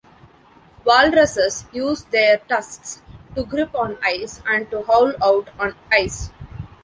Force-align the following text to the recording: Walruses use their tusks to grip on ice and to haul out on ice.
Walruses 0.83 1.65
use 1.71 2.05
their 2.05 2.39
tusks 2.39 3.03
to 3.35 3.43
grip 3.45 3.75
on 3.75 3.99
ice 4.03 4.41
and 4.49 4.67
to 4.71 4.81
haul 4.81 5.13
out 5.23 5.49
on 5.59 5.75
ice. 5.91 6.31